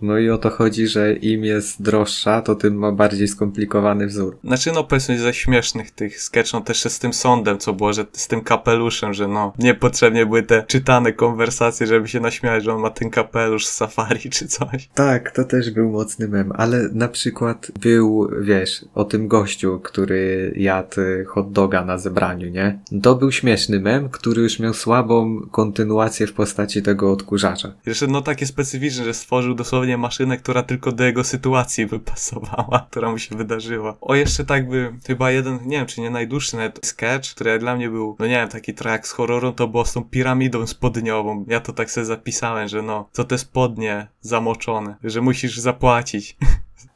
No 0.02 0.18
i 0.18 0.30
o 0.30 0.38
to 0.38 0.50
chodzi, 0.50 0.88
że 0.88 1.14
im 1.14 1.44
jest 1.44 1.82
droższa, 1.82 2.42
to 2.42 2.56
tym 2.56 2.76
ma 2.76 2.92
bardziej 2.92 3.28
skomplikowany 3.28 4.08
wzór. 4.08 4.38
Znaczy 4.44 4.72
no 4.72 4.84
powiedzmy 4.84 5.20
ze 5.20 5.34
śmiesznych 5.34 5.92
tych 5.92 6.22
sketch, 6.22 6.54
no 6.54 6.62
też 6.62 6.84
z 6.84 7.00
tym 7.00 7.14
sądem, 7.14 7.58
co 7.58 7.74
było, 7.74 7.94
że 7.94 8.06
z 8.12 8.28
tym 8.28 8.42
kapeluszem, 8.42 9.14
że 9.14 9.28
no 9.28 9.54
niepotrzebnie 9.60 10.26
były 10.26 10.44
te 10.44 10.64
czytane 10.64 11.14
konwersacje, 11.14 11.88
żeby 11.88 12.08
się 12.08 12.20
naśmiać, 12.20 12.64
że 12.64 12.74
on 12.74 12.82
ma 12.82 12.90
ten 12.90 13.10
kapelusz 13.10 13.66
z 13.66 13.74
safari 13.74 14.30
czy 14.30 14.48
coś. 14.48 14.90
Tak, 14.94 15.32
to 15.32 15.44
też 15.44 15.72
był 15.72 15.90
mocny 15.90 16.28
mem, 16.28 16.49
ale 16.56 16.90
na 16.94 17.08
przykład 17.08 17.72
był, 17.82 18.30
wiesz, 18.42 18.86
o 18.96 19.04
tym 19.04 19.28
gościu, 19.28 19.80
który 19.84 20.54
jadł 20.56 20.96
hot 21.28 21.52
doga 21.52 21.86
na 21.86 21.98
zebraniu, 21.98 22.50
nie? 22.50 22.80
To 23.02 23.16
był 23.16 23.32
śmieszny 23.32 23.80
mem, 23.80 24.10
który 24.10 24.42
już 24.42 24.60
miał 24.60 24.74
słabą 24.74 25.42
kontynuację 25.52 26.28
w 26.28 26.34
postaci 26.34 26.82
tego 26.82 27.12
odkurzacza. 27.12 27.74
Jeszcze 27.86 28.08
no 28.08 28.22
takie 28.22 28.46
specyficzne, 28.46 29.06
że 29.06 29.14
stworzył 29.14 29.56
dosłownie 29.56 29.98
maszynę, 29.98 30.38
która 30.38 30.64
tylko 30.64 30.92
do 30.92 31.04
jego 31.04 31.24
sytuacji 31.24 31.86
by 31.86 32.00
pasowała, 32.00 32.80
która 32.92 33.12
mu 33.12 33.18
się 33.18 33.36
wydarzyła. 33.36 33.98
O, 34.02 34.16
jeszcze 34.16 34.46
tak 34.46 34.70
by, 34.70 34.94
chyba 35.08 35.32
jeden, 35.32 35.60
nie 35.66 35.78
wiem, 35.78 35.86
czy 35.86 36.02
nie 36.02 36.10
najdłuższy 36.10 36.56
nawet 36.58 36.86
sketch, 36.86 37.36
który 37.36 37.60
dla 37.60 37.76
mnie 37.76 37.90
był, 37.90 38.16
no 38.20 38.26
nie 38.26 38.34
wiem, 38.34 38.50
taki 38.50 38.74
track 38.74 39.08
z 39.08 39.12
horroru, 39.12 39.52
to 39.52 39.68
było 39.68 39.86
z 39.86 39.94
tą 39.94 40.04
piramidą 40.04 40.68
spodniową. 40.68 41.46
Ja 41.48 41.60
to 41.60 41.74
tak 41.74 41.92
sobie 41.92 42.06
zapisałem, 42.06 42.68
że 42.68 42.82
no, 42.82 43.10
co 43.12 43.24
te 43.24 43.38
spodnie 43.38 44.08
zamoczone, 44.22 44.96
że 45.04 45.22
musisz 45.22 45.58
zapłacić. 45.58 46.38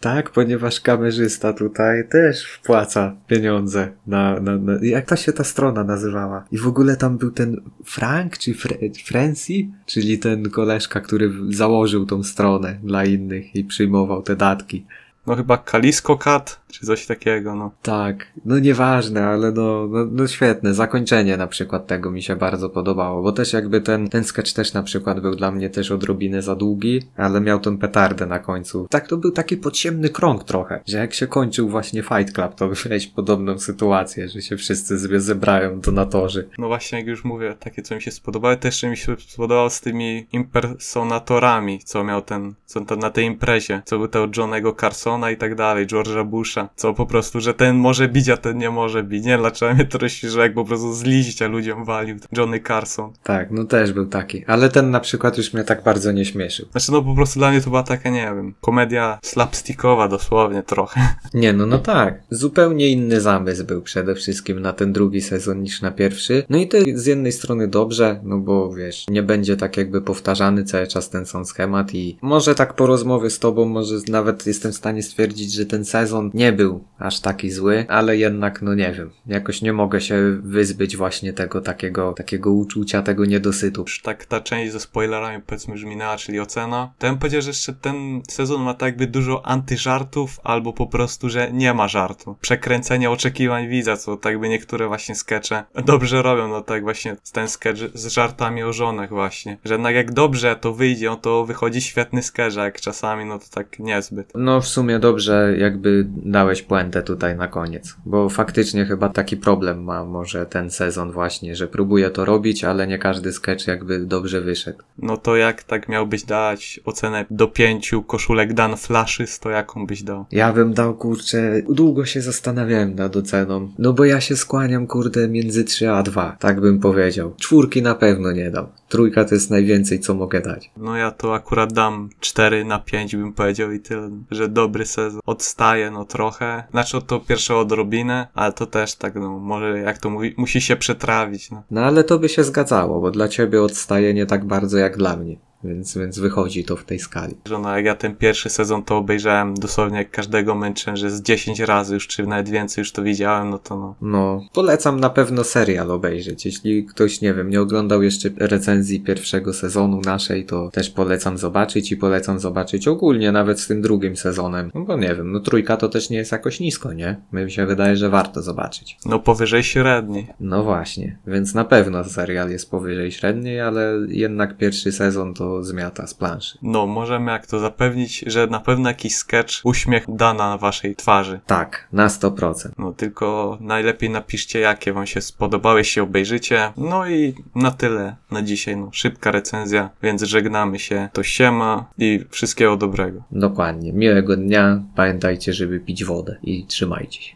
Tak, 0.04 0.30
ponieważ 0.30 0.82
kamerzysta 0.82 1.54
tutaj 1.54 2.08
też 2.10 2.46
wpłaca 2.46 3.16
pieniądze 3.28 3.92
na, 4.08 4.40
na, 4.40 4.58
na... 4.58 4.74
Jak 4.82 5.06
ta 5.06 5.16
się 5.16 5.34
ta 5.34 5.44
strona 5.44 5.84
nazywała? 5.84 6.46
I 6.52 6.58
w 6.58 6.68
ogóle 6.68 6.96
tam 6.98 7.18
był 7.18 7.32
ten 7.32 7.62
Frank, 7.86 8.38
czy 8.38 8.54
Fre 8.54 8.76
Francie? 9.06 9.54
Czyli 9.86 10.20
ten 10.20 10.50
koleżka, 10.50 11.02
który 11.02 11.32
założył 11.50 12.06
tą 12.06 12.24
stronę 12.24 12.80
dla 12.84 13.06
innych 13.06 13.56
i 13.56 13.64
przyjmował 13.64 14.22
te 14.22 14.36
datki. 14.36 14.86
No 15.28 15.36
chyba 15.36 15.58
Kalisko 15.58 16.18
Cat, 16.18 16.60
czy 16.72 16.86
coś 16.86 17.06
takiego, 17.06 17.56
no. 17.56 17.72
Tak, 17.82 18.28
no 18.46 18.60
nieważne, 18.60 19.26
ale 19.26 19.52
no, 19.52 19.88
no, 19.88 20.06
no 20.12 20.28
świetne. 20.28 20.74
Zakończenie 20.74 21.38
na 21.38 21.48
przykład 21.48 21.88
tego 21.88 22.12
mi 22.12 22.24
się 22.24 22.36
bardzo 22.36 22.70
podobało, 22.70 23.24
bo 23.24 23.32
też 23.32 23.54
jakby 23.54 23.82
ten, 23.82 24.10
ten 24.10 24.24
sketch 24.24 24.54
też 24.54 24.74
na 24.74 24.84
przykład 24.84 25.20
był 25.20 25.36
dla 25.36 25.52
mnie 25.52 25.70
też 25.70 25.92
odrobinę 25.92 26.42
za 26.42 26.56
długi, 26.56 27.02
ale 27.18 27.42
miał 27.42 27.60
tą 27.60 27.78
petardę 27.78 28.26
na 28.26 28.40
końcu. 28.40 28.88
Tak, 28.90 29.08
to 29.08 29.18
był 29.18 29.32
taki 29.32 29.58
podziemny 29.58 30.10
krąg 30.10 30.44
trochę, 30.44 30.80
że 30.88 30.98
jak 30.98 31.14
się 31.14 31.28
kończył 31.28 31.70
właśnie 31.70 32.04
Fight 32.04 32.36
Club, 32.36 32.56
to 32.56 32.70
miałeś 32.86 33.08
podobną 33.08 33.60
sytuację, 33.60 34.30
że 34.30 34.42
się 34.42 34.58
wszyscy 34.58 35.00
sobie 35.00 35.20
zebrają 35.20 35.80
donatorzy. 35.80 36.50
No 36.58 36.68
właśnie, 36.68 37.00
jak 37.00 37.08
już 37.08 37.24
mówię, 37.24 37.56
takie 37.60 37.82
co 37.82 37.96
mi 37.96 38.02
się 38.02 38.12
spodobały, 38.12 38.58
też 38.58 38.74
jeszcze 38.74 38.90
mi 38.90 38.98
się 38.98 39.16
spodobało 39.28 39.70
z 39.70 39.82
tymi 39.82 40.28
impersonatorami, 40.32 41.80
co 41.80 42.04
miał 42.04 42.22
ten, 42.22 42.54
co 42.66 42.86
ten 42.86 43.00
na 43.00 43.10
tej 43.10 43.26
imprezie, 43.26 43.82
co 43.86 43.98
był 43.98 44.08
tego 44.08 44.28
Johnego 44.38 44.74
Carsona 44.74 45.13
i 45.32 45.38
tak 45.38 45.56
dalej, 45.56 45.88
George'a 45.88 46.26
Busha, 46.26 46.70
co 46.76 46.94
po 46.94 47.06
prostu, 47.06 47.42
że 47.42 47.54
ten 47.54 47.76
może 47.76 48.08
bić, 48.10 48.30
a 48.30 48.38
ten 48.38 48.58
nie 48.58 48.70
może 48.70 49.04
bić. 49.04 49.26
Nie, 49.26 49.38
dlaczego 49.38 49.74
mnie 49.74 49.86
to 49.86 50.00
że 50.24 50.42
jak 50.42 50.54
po 50.54 50.66
prostu 50.66 50.94
z 50.94 51.04
liścia 51.04 51.48
ludziom 51.48 51.86
walił 51.86 52.18
Johnny 52.38 52.60
Carson. 52.60 53.14
Tak, 53.24 53.52
no 53.52 53.64
też 53.64 53.94
był 53.94 54.06
taki, 54.06 54.46
ale 54.46 54.70
ten 54.70 54.92
na 54.92 55.00
przykład 55.00 55.38
już 55.38 55.54
mnie 55.54 55.64
tak 55.64 55.84
bardzo 55.84 56.12
nie 56.12 56.26
śmieszył. 56.26 56.68
Znaczy 56.72 56.92
no 56.92 57.02
po 57.02 57.16
prostu 57.16 57.40
dla 57.40 57.52
mnie 57.52 57.62
to 57.62 57.70
była 57.70 57.84
taka, 57.84 58.10
nie 58.10 58.22
wiem, 58.36 58.54
komedia 58.62 59.20
slapstickowa 59.24 60.08
dosłownie 60.08 60.64
trochę. 60.64 61.02
Nie, 61.34 61.54
no 61.54 61.66
no 61.66 61.78
tak. 61.80 62.24
Zupełnie 62.30 62.88
inny 62.88 63.22
zamysł 63.22 63.66
był 63.66 63.82
przede 63.82 64.16
wszystkim 64.16 64.60
na 64.60 64.74
ten 64.74 64.94
drugi 64.94 65.22
sezon 65.22 65.64
niż 65.64 65.82
na 65.82 65.92
pierwszy. 65.92 66.44
No 66.50 66.58
i 66.58 66.68
to 66.68 66.78
z 66.94 67.06
jednej 67.06 67.32
strony 67.32 67.68
dobrze, 67.68 68.20
no 68.24 68.38
bo 68.38 68.74
wiesz, 68.74 69.06
nie 69.10 69.24
będzie 69.24 69.58
tak 69.58 69.78
jakby 69.78 70.02
powtarzany 70.02 70.64
cały 70.64 70.88
czas 70.88 71.10
ten 71.10 71.26
sam 71.26 71.46
schemat 71.46 71.94
i 71.94 72.18
może 72.22 72.56
tak 72.56 72.74
po 72.74 72.88
rozmowie 72.88 73.30
z 73.30 73.40
tobą, 73.40 73.66
może 73.66 73.96
nawet 74.08 74.48
jestem 74.48 74.72
w 74.72 74.76
stanie 74.76 75.03
stwierdzić, 75.04 75.54
że 75.54 75.66
ten 75.66 75.86
sezon 75.86 76.32
nie 76.34 76.52
był 76.52 76.84
aż 77.00 77.20
taki 77.20 77.52
zły, 77.52 77.86
ale 77.90 78.18
jednak 78.18 78.62
no 78.62 78.76
nie 78.76 78.92
wiem, 78.92 79.12
jakoś 79.28 79.62
nie 79.62 79.74
mogę 79.74 80.02
się 80.02 80.40
wyzbyć 80.44 80.98
właśnie 80.98 81.34
tego 81.34 81.62
takiego, 81.62 82.14
takiego 82.14 82.52
uczucia, 82.52 83.02
tego 83.02 83.26
niedosytu. 83.26 83.86
Tak 84.04 84.26
ta 84.26 84.42
część 84.42 84.72
ze 84.72 84.80
spoilerami 84.80 85.44
powiedzmy 85.48 85.74
już 85.74 85.84
minęła, 85.84 86.18
czyli 86.18 86.40
ocena. 86.40 86.94
To 86.98 87.06
ja 87.06 87.12
bym 87.14 87.20
powiedział, 87.20 87.42
że 87.42 87.50
jeszcze 87.50 87.74
ten 87.74 88.22
sezon 88.30 88.62
ma 88.62 88.74
tak 88.74 88.88
jakby 88.88 89.08
dużo 89.08 89.46
antyżartów, 89.46 90.40
albo 90.44 90.74
po 90.74 90.88
prostu, 90.88 91.30
że 91.30 91.52
nie 91.52 91.74
ma 91.74 91.88
żartu. 91.88 92.36
Przekręcenie 92.42 93.10
oczekiwań 93.10 93.68
widza, 93.68 93.98
co 93.98 94.18
tak 94.18 94.40
by 94.40 94.50
niektóre 94.50 94.88
właśnie 94.88 95.16
skecze 95.16 95.64
dobrze 95.86 96.22
robią, 96.22 96.48
no 96.48 96.62
tak 96.62 96.84
właśnie 96.84 97.16
ten 97.32 97.48
sketch 97.48 97.82
z 97.94 98.08
żartami 98.08 98.64
o 98.64 98.74
żonach 98.74 99.10
właśnie. 99.10 99.58
Że 99.66 99.74
jednak 99.74 99.96
jak 99.96 100.14
dobrze 100.14 100.56
to 100.56 100.74
wyjdzie, 100.74 101.10
no 101.10 101.16
to 101.16 101.46
wychodzi 101.46 101.82
świetny 101.82 102.24
sketch, 102.24 102.56
jak 102.56 102.82
czasami 102.82 103.26
no 103.26 103.40
to 103.40 103.46
tak 103.52 103.80
niezbyt. 103.80 104.32
No 104.36 104.62
w 104.62 104.68
sumie 104.68 104.93
dobrze 105.00 105.56
jakby 105.58 106.06
dałeś 106.10 106.62
puentę 106.62 107.02
tutaj 107.02 107.38
na 107.38 107.48
koniec, 107.48 107.96
bo 108.06 108.30
faktycznie 108.30 108.86
chyba 108.86 109.10
taki 109.10 109.38
problem 109.38 109.84
ma 109.84 110.06
może 110.06 110.46
ten 110.46 110.72
sezon 110.72 111.12
właśnie, 111.12 111.56
że 111.56 111.68
próbuje 111.68 112.10
to 112.10 112.26
robić, 112.26 112.64
ale 112.64 112.88
nie 112.88 112.98
każdy 112.98 113.34
sketch 113.34 113.68
jakby 113.68 114.00
dobrze 114.00 114.42
wyszedł. 114.42 114.78
No 114.98 115.18
to 115.18 115.36
jak 115.36 115.64
tak 115.64 115.90
miałbyś 115.90 116.24
dać 116.24 116.80
ocenę 116.86 117.26
do 117.30 117.48
pięciu 117.48 118.04
koszulek 118.04 118.54
Dan 118.54 118.78
Flashes, 118.78 119.40
to 119.40 119.50
jaką 119.50 119.88
byś 119.88 120.04
dał? 120.04 120.26
Ja 120.32 120.54
bym 120.54 120.74
dał 120.74 120.96
kurczę, 120.96 121.62
długo 121.70 122.06
się 122.06 122.22
zastanawiałem 122.22 122.96
nad 122.96 123.16
oceną, 123.16 123.72
no 123.80 123.94
bo 123.94 124.06
ja 124.06 124.22
się 124.22 124.36
skłaniam 124.36 124.88
kurde 124.88 125.28
między 125.28 125.64
3 125.64 125.90
a 125.90 126.04
2, 126.04 126.38
tak 126.40 126.62
bym 126.62 126.80
powiedział. 126.80 127.34
Czwórki 127.38 127.82
na 127.82 127.96
pewno 127.96 128.32
nie 128.32 128.52
dał. 128.52 128.68
Trójka 128.90 129.26
to 129.26 129.36
jest 129.36 129.50
najwięcej, 129.50 130.00
co 130.00 130.14
mogę 130.14 130.42
dać. 130.42 130.72
No 130.78 130.98
ja 130.98 131.12
to 131.12 131.36
akurat 131.36 131.74
dam 131.74 132.10
4 132.20 132.66
na 132.66 132.80
5 132.80 133.16
bym 133.16 133.34
powiedział 133.34 133.72
i 133.72 133.80
tyle, 133.80 134.10
że 134.32 134.50
dobry 134.50 134.83
sezon. 134.86 135.22
Odstaje 135.26 135.92
no 135.92 136.06
trochę, 136.06 136.64
znaczy 136.72 137.02
to 137.02 137.20
pierwsze 137.20 137.56
odrobinę, 137.56 138.28
ale 138.34 138.54
to 138.54 138.66
też 138.66 138.96
tak 138.96 139.16
no, 139.16 139.40
może 139.40 139.80
jak 139.80 139.98
to 139.98 140.10
mówi, 140.10 140.34
musi 140.38 140.62
się 140.62 140.76
przetrawić 140.76 141.52
no. 141.52 141.64
No 141.72 141.82
ale 141.82 142.04
to 142.04 142.20
by 142.20 142.30
się 142.30 142.44
zgadzało, 142.44 143.02
bo 143.02 143.12
dla 143.12 143.28
ciebie 143.28 143.62
odstaje 143.62 144.14
nie 144.14 144.26
tak 144.26 144.46
bardzo 144.46 144.78
jak 144.78 144.98
dla 144.98 145.18
mnie. 145.18 145.38
Więc, 145.64 145.98
więc 145.98 146.20
wychodzi 146.20 146.64
to 146.64 146.76
w 146.76 146.84
tej 146.84 147.00
skali. 147.00 147.36
No, 147.50 147.76
jak 147.76 147.86
ja 147.86 147.96
ten 147.96 148.16
pierwszy 148.16 148.50
sezon 148.50 148.84
to 148.84 148.98
obejrzałem 148.98 149.54
dosłownie 149.54 149.98
jak 149.98 150.12
każdego 150.12 150.56
męczę, 150.56 150.98
że 150.98 151.10
z 151.12 151.22
10 151.22 151.60
razy 151.60 151.94
już, 151.94 152.08
czy 152.08 152.28
nawet 152.28 152.50
więcej 152.50 152.82
już 152.82 152.92
to 152.92 153.04
widziałem, 153.04 153.50
no 153.50 153.58
to 153.60 153.78
no. 153.78 153.96
No, 154.02 154.42
polecam 154.54 155.00
na 155.00 155.10
pewno 155.10 155.44
serial 155.44 155.92
obejrzeć. 155.92 156.46
Jeśli 156.46 156.86
ktoś, 156.86 157.22
nie 157.22 157.34
wiem, 157.34 157.50
nie 157.50 157.62
oglądał 157.62 158.04
jeszcze 158.04 158.30
recenzji 158.38 159.02
pierwszego 159.02 159.54
sezonu 159.54 160.02
naszej, 160.06 160.46
to 160.46 160.70
też 160.72 160.90
polecam 160.90 161.38
zobaczyć 161.38 161.92
i 161.92 161.98
polecam 161.98 162.40
zobaczyć 162.40 162.88
ogólnie 162.88 163.32
nawet 163.32 163.60
z 163.60 163.68
tym 163.68 163.82
drugim 163.82 164.16
sezonem. 164.18 164.72
No 164.76 164.82
bo 164.82 164.98
nie 164.98 165.16
wiem, 165.16 165.32
no 165.32 165.40
trójka 165.40 165.78
to 165.78 165.90
też 165.90 166.10
nie 166.10 166.18
jest 166.18 166.32
jakoś 166.32 166.60
nisko, 166.60 166.94
nie? 166.94 167.16
Mi 167.34 167.52
się 167.52 167.66
wydaje, 167.66 167.98
że 167.98 168.10
warto 168.10 168.42
zobaczyć. 168.42 168.98
No 169.06 169.20
powyżej 169.20 169.64
średniej. 169.64 170.28
No 170.40 170.64
właśnie, 170.64 171.18
więc 171.28 171.54
na 171.54 171.66
pewno 171.66 172.04
serial 172.04 172.50
jest 172.50 172.72
powyżej 172.72 173.12
średniej, 173.12 173.62
ale 173.62 173.94
jednak 174.08 174.58
pierwszy 174.58 174.92
sezon 174.92 175.34
to 175.34 175.53
to 175.54 175.64
zmiata 175.64 176.08
z 176.08 176.14
planszy. 176.14 176.58
No, 176.62 176.88
możemy 176.88 177.32
jak 177.32 177.48
to 177.48 177.60
zapewnić, 177.60 178.24
że 178.28 178.48
na 178.48 178.60
pewno 178.60 178.90
jakiś 178.90 179.16
sketch, 179.16 179.54
uśmiech 179.64 180.06
da 180.08 180.34
na 180.34 180.58
waszej 180.58 180.96
twarzy. 180.96 181.40
Tak, 181.46 181.88
na 181.92 182.08
100%. 182.08 182.70
No, 182.78 182.94
tylko 182.94 183.58
najlepiej 183.62 184.10
napiszcie, 184.10 184.60
jakie 184.60 184.94
wam 184.94 185.08
się 185.08 185.22
spodobały, 185.22 185.80
jeśli 185.80 186.02
obejrzycie. 186.02 186.74
No 186.78 187.10
i 187.10 187.36
na 187.56 187.72
tyle 187.72 188.16
na 188.32 188.42
dzisiaj. 188.42 188.78
No, 188.78 188.90
szybka 188.92 189.32
recenzja, 189.32 189.90
więc 190.04 190.22
żegnamy 190.22 190.80
się. 190.80 191.10
To 191.14 191.24
siema 191.24 191.86
i 191.98 192.26
wszystkiego 192.30 192.78
dobrego. 192.78 193.24
Dokładnie. 193.32 193.94
Miłego 193.94 194.38
dnia. 194.38 194.84
Pamiętajcie, 194.96 195.54
żeby 195.54 195.80
pić 195.80 196.06
wodę 196.06 196.38
i 196.44 196.66
trzymajcie 196.66 197.22
się. 197.22 197.32